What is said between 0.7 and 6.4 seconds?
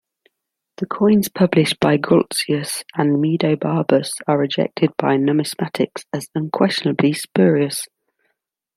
The coins published by Groltzius and Mediobarbus are rejected by Numismatics as